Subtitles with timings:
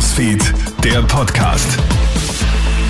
[0.00, 1.78] Newsfeed, der Podcast.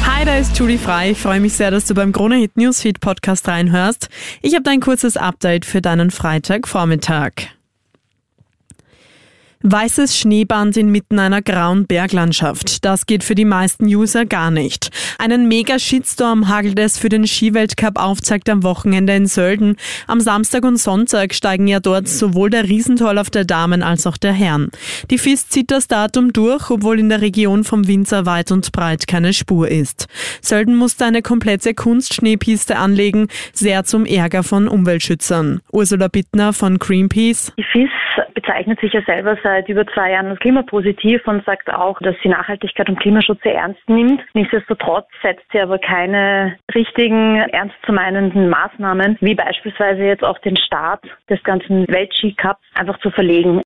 [0.07, 1.11] Hi, da ist Julie Frei.
[1.11, 4.09] Ich freue mich sehr, dass du beim Krone Hit Newsfeed Podcast reinhörst.
[4.43, 7.33] Ich habe ein kurzes Update für deinen Freitagvormittag.
[9.63, 12.83] Weißes Schneeband inmitten einer grauen Berglandschaft.
[12.83, 14.89] Das geht für die meisten User gar nicht.
[15.19, 19.77] Einen Mega-Shitstorm hagelt es für den Skiweltcup aufzeigt am Wochenende in Sölden.
[20.07, 24.33] Am Samstag und Sonntag steigen ja dort sowohl der Riesentorlauf der Damen als auch der
[24.33, 24.71] Herren.
[25.11, 29.07] Die FIS zieht das Datum durch, obwohl in der Region vom Winzer weit und breit
[29.07, 30.07] keine Spur ist.
[30.41, 35.61] Sölden musste eine komplette Kunstschneepiste anlegen, sehr zum Ärger von Umweltschützern.
[35.71, 37.53] Ursula Bittner von Greenpeace.
[37.59, 37.91] Die FIS
[38.35, 42.89] bezeichnet sich ja selber seit über zwei Jahren klimapositiv und sagt auch, dass sie Nachhaltigkeit
[42.89, 44.23] und Klimaschutz sehr ernst nimmt.
[44.35, 47.75] Nichtsdestotrotz setzt sie aber keine richtigen, ernst
[48.49, 53.63] Maßnahmen, wie beispielsweise jetzt auch den Start des ganzen Weltskicups einfach zu verlegen.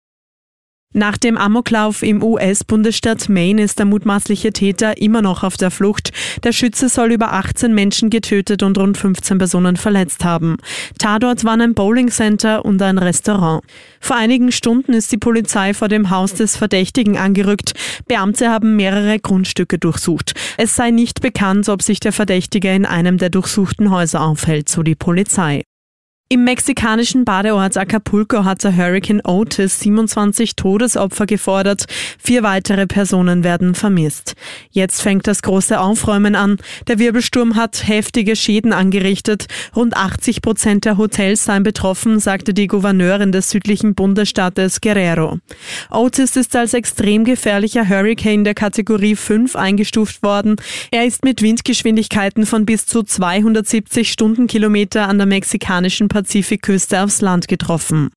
[0.97, 6.13] Nach dem Amoklauf im US-Bundesstaat Maine ist der mutmaßliche Täter immer noch auf der Flucht.
[6.45, 10.57] Der Schütze soll über 18 Menschen getötet und rund 15 Personen verletzt haben.
[11.01, 13.65] Tatort waren ein Bowlingcenter und ein Restaurant.
[13.99, 17.73] Vor einigen Stunden ist die Polizei vor dem Haus des Verdächtigen angerückt.
[18.07, 20.35] Beamte haben mehrere Grundstücke durchsucht.
[20.59, 24.85] Es sei nicht bekannt, ob sich der Verdächtige in einem der durchsuchten Häuser aufhält, so
[24.85, 25.65] die Polizei.
[26.35, 31.85] Im mexikanischen Badeort Acapulco hat der Hurricane Otis 27 Todesopfer gefordert.
[32.19, 34.35] Vier weitere Personen werden vermisst.
[34.73, 36.57] Jetzt fängt das große Aufräumen an.
[36.89, 39.47] Der Wirbelsturm hat heftige Schäden angerichtet.
[39.77, 45.39] Rund 80 Prozent der Hotels seien betroffen, sagte die Gouverneurin des südlichen Bundesstaates Guerrero.
[45.93, 50.57] Otis ist als extrem gefährlicher Hurricane der Kategorie 5 eingestuft worden.
[50.91, 57.49] Er ist mit Windgeschwindigkeiten von bis zu 270 Stundenkilometer an der mexikanischen Pazifikküste aufs Land
[57.49, 58.09] getroffen.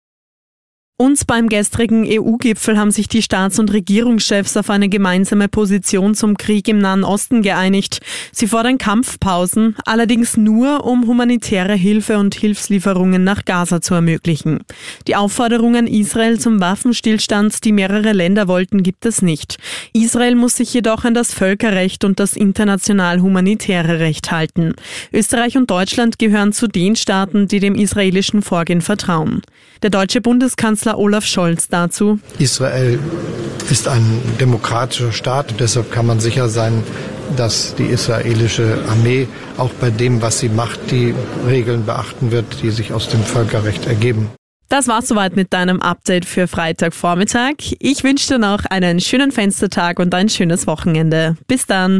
[1.00, 6.38] Und beim gestrigen EU-Gipfel haben sich die Staats- und Regierungschefs auf eine gemeinsame Position zum
[6.38, 8.00] Krieg im Nahen Osten geeinigt.
[8.32, 14.62] Sie fordern Kampfpausen, allerdings nur, um humanitäre Hilfe und Hilfslieferungen nach Gaza zu ermöglichen.
[15.06, 19.58] Die Aufforderungen Israel zum Waffenstillstand, die mehrere Länder wollten, gibt es nicht.
[19.94, 24.74] Israel muss sich jedoch an das Völkerrecht und das international humanitäre Recht halten.
[25.14, 29.44] Österreich und Deutschland gehören zu den Staaten, die dem israelischen Vorgehen vertrauen.
[29.84, 32.20] Der deutsche Bundeskanzler Kanzler Olaf Scholz dazu.
[32.40, 32.98] Israel
[33.70, 35.56] ist ein demokratischer Staat.
[35.60, 36.82] Deshalb kann man sicher sein,
[37.36, 39.28] dass die israelische Armee
[39.58, 41.14] auch bei dem, was sie macht, die
[41.46, 44.30] Regeln beachten wird, die sich aus dem Völkerrecht ergeben.
[44.70, 47.56] Das war's soweit mit deinem Update für Freitagvormittag.
[47.80, 51.38] Ich wünsche dir noch einen schönen Fenstertag und ein schönes Wochenende.
[51.48, 51.96] Bis dann.